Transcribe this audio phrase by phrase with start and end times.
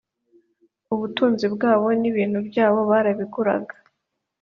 [0.93, 3.75] ubutunzi bwabo n ibintu byabo barabiguraga